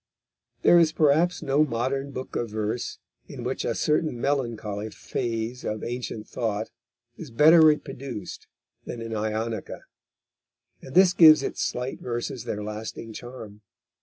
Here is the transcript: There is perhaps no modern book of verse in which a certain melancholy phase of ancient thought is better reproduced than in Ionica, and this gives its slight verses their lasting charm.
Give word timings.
There 0.63 0.79
is 0.79 0.91
perhaps 0.91 1.43
no 1.43 1.63
modern 1.63 2.09
book 2.11 2.35
of 2.35 2.49
verse 2.49 2.97
in 3.27 3.43
which 3.43 3.63
a 3.63 3.75
certain 3.75 4.19
melancholy 4.19 4.89
phase 4.89 5.63
of 5.63 5.83
ancient 5.83 6.27
thought 6.27 6.71
is 7.17 7.29
better 7.29 7.63
reproduced 7.63 8.47
than 8.83 8.99
in 8.99 9.11
Ionica, 9.13 9.81
and 10.81 10.95
this 10.95 11.13
gives 11.13 11.43
its 11.43 11.61
slight 11.61 11.99
verses 12.01 12.45
their 12.45 12.63
lasting 12.63 13.13
charm. 13.13 13.61